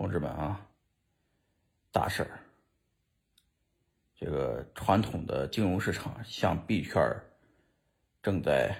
[0.00, 0.66] 同志们啊，
[1.92, 2.40] 大事儿！
[4.16, 7.02] 这个传统的金融市场向币圈
[8.22, 8.74] 正在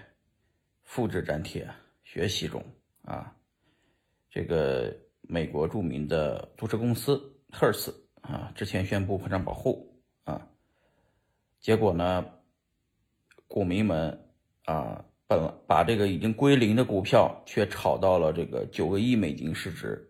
[0.82, 1.68] 复制粘贴
[2.04, 2.64] 学习中
[3.02, 3.36] 啊。
[4.30, 7.21] 这个美国著名的租车公司
[7.52, 9.94] 赫斯啊，之前宣布破产保护
[10.24, 10.48] 啊，
[11.60, 12.24] 结果呢，
[13.46, 14.26] 股民们
[14.64, 20.06] 啊，本把这个已经归零的股票却炒到了这个九个亿美金市值。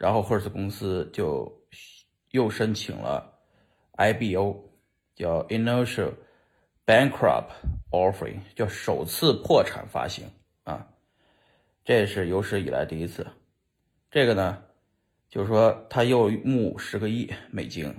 [0.00, 1.62] 然后赫斯公司就
[2.30, 3.38] 又申请了
[3.98, 4.56] IBO，
[5.14, 6.14] 叫 Initial
[6.86, 7.50] Bankrupt
[7.90, 10.24] Offering，叫首次破产发行
[10.64, 10.88] 啊，
[11.84, 13.26] 这是有史以来第一次。
[14.10, 14.62] 这个呢，
[15.28, 17.94] 就是说他又募十个亿美金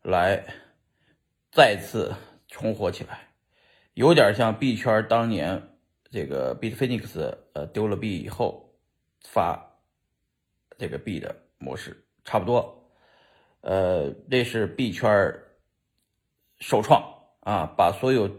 [0.00, 0.42] 来
[1.52, 2.10] 再次
[2.46, 3.28] 重活起来，
[3.92, 5.76] 有点像币圈当年
[6.10, 8.74] 这个 Bitfinex 呃丢了币以后
[9.22, 9.66] 发。
[10.78, 12.88] 这个币的模式差不多，
[13.62, 15.34] 呃，这是币圈
[16.60, 17.02] 首创
[17.40, 18.30] 啊，把所有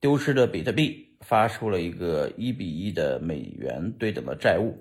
[0.00, 4.76] 丢失的比特币发出了一个一比一的美元对等的债务。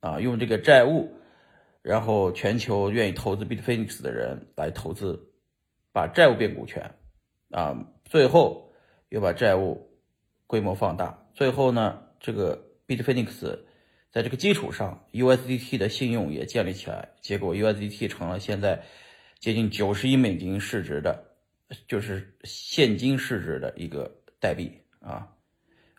[0.00, 1.10] 啊，用这个债务，
[1.80, 5.32] 然后全球愿意投资 Bitfinex 的人来投资，
[5.90, 6.94] 把债务变股权。
[7.50, 8.70] 啊，最后
[9.08, 9.90] 又把债务
[10.46, 13.58] 规模放大，最后呢，这个 Bitfinex。
[14.16, 18.82] 在这个基础上，USDT 的信用也建立起来，结果 USDT 成了现在
[19.38, 21.22] 接近九十亿美金市值的，
[21.86, 25.28] 就是现金市值的一个代币啊，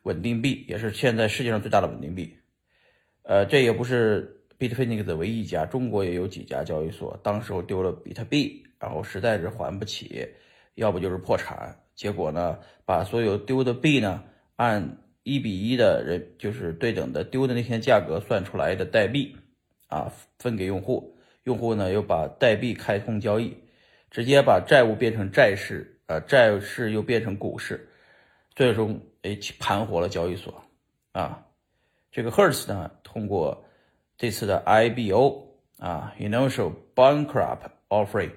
[0.01, 2.35] 稳定币也是现在世界上最大的稳定币。
[3.21, 10.27] 呃，这也不是 Bitfinex 的唯一一家，中国也有几家交易所，当时候丢了比特币，然后实在是还不起，
[10.73, 14.23] 要不就是破产，结果呢，把所有丢的币呢
[14.55, 14.97] 按。
[15.28, 19.36] 一比一的人就是对等的丢的那些价格算出来的代币，
[19.88, 23.53] 啊，分给用户，用户呢又把代币开通交易，
[24.09, 27.89] 直接把债务变成债市，啊，债市又变成股市，
[28.55, 30.64] 最终哎盘活了交易所，
[31.11, 31.45] 啊，
[32.10, 33.66] 这个 Hertz 呢通过
[34.17, 35.45] 这次的 IBO
[35.77, 38.32] 啊，Initial Bankrupt Offering，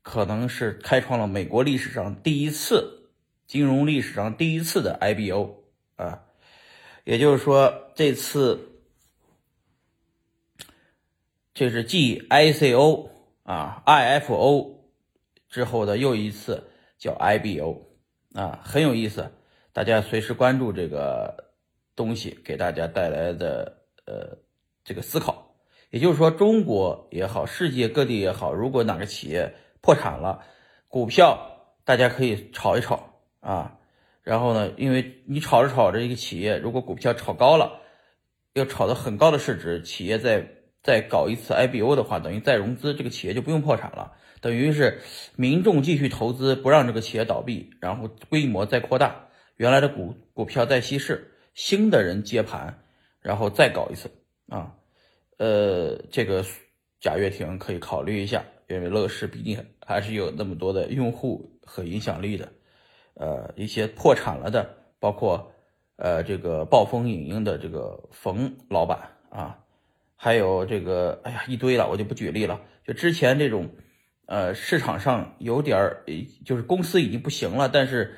[0.00, 3.10] 可能是开创了美国历史上第一次
[3.46, 5.59] 金融历史上第一次的 IBO。
[6.00, 6.24] 啊，
[7.04, 8.80] 也就是说，这次
[11.52, 13.10] 这是继 ICO
[13.42, 14.86] 啊、IFO
[15.50, 17.86] 之后的又一次叫 IBO
[18.32, 19.30] 啊，很有意思。
[19.74, 21.52] 大家随时关注这个
[21.94, 24.38] 东西给大家带来的呃
[24.82, 25.54] 这个思考。
[25.90, 30.42] 也就是说，中国也好，世界各地也好，如果哪个企业破产了，
[30.88, 33.76] 股票大家可以炒一炒啊。
[34.22, 34.72] 然后呢？
[34.76, 37.80] 因为你炒着炒着，一个企业如果股票炒高了，
[38.52, 40.46] 要炒到很高的市值，企业再
[40.82, 44.12] 再搞一次 IBO 的话，等于再融资，这个企业就不用破产了。
[44.42, 45.00] 等于是
[45.36, 52.82] 民众继续投资，不让这个企业倒闭，然后规模再扩大，原来的股股票再稀释，新的人接盘，
[53.20, 54.10] 然后再搞一次
[54.48, 54.74] 啊。
[55.38, 56.44] 呃，这个
[57.00, 62.50] 贾跃亭可以考虑一下，因为乐视毕竟还是有那么多的用户和影响力的。
[63.14, 65.52] 呃，一些破产了的，包括
[65.96, 69.58] 呃这个暴风影音的这个冯老板啊，
[70.16, 72.60] 还有这个哎呀一堆了，我就不举例了。
[72.84, 73.70] 就之前这种，
[74.26, 76.04] 呃市场上有点儿，
[76.44, 78.16] 就是公司已经不行了，但是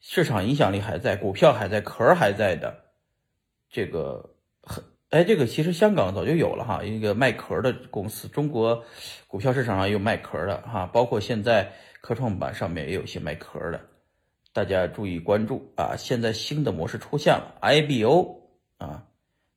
[0.00, 2.76] 市场影响力还在，股票还在，壳还在的，
[3.70, 8.82] 这个很哎，这个其实香港早就有了哈，一个卖壳的公司，中国
[9.28, 11.70] 股票市场上也有卖壳的哈，包括现在
[12.00, 13.80] 科创板上面也有些卖壳的。
[14.54, 15.96] 大家注意关注啊！
[15.96, 19.06] 现在新的模式出现了，IBO 啊，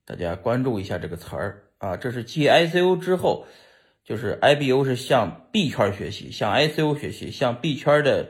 [0.05, 1.97] 大家关注一下这个词儿啊。
[1.97, 3.45] 这是继 ICO 之后，
[4.05, 8.29] 就是 IBO 是向 B 圈学习，向 ICO 学习，向 B 圈的，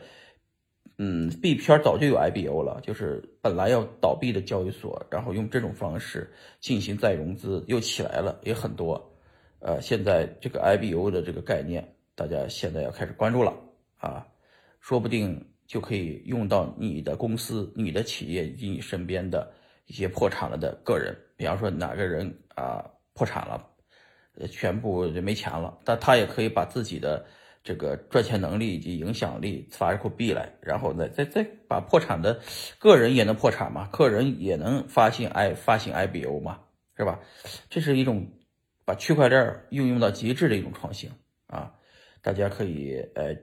[0.97, 9.15] 嗯，，B 圈早就有 IBO 了，就是本来要倒闭的交易所，然后用这种方式进行再融资，又起来了，也很多。
[9.59, 13.53] 呃，现在这个 IBO 的这个概念，大家现在要开始关注了
[13.97, 14.25] 啊，
[14.79, 15.45] 说不定。
[15.67, 19.51] 就可以用到你的公司、你的企业以及你身边的
[19.87, 23.67] 一些破产了的个人，比方说哪个人啊破产了，
[24.39, 27.25] 呃，全部就没钱了，但他也可以把自己的
[27.63, 32.39] 这个赚钱能力以及影响力发一口币来，然后再，再再把破产的
[32.77, 36.59] 个人也能破产嘛，个人也能发行 I 发行 IBO 嘛，
[36.95, 37.19] 是吧？
[37.69, 38.27] 这是一种
[38.85, 41.09] 把区块链运用到极致的一种创新
[41.47, 41.73] 啊，
[42.21, 43.35] 大家可以呃。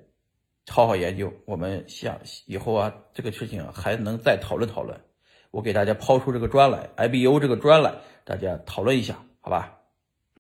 [0.71, 4.99] 好好研究，我们下以后啊，这个事情还能再讨论讨论。
[5.51, 7.95] 我给大家抛出这个砖来，IBU 这个砖来，
[8.25, 9.82] 大家讨论一下，好吧？